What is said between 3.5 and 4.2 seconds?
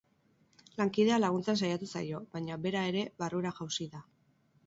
jausi da.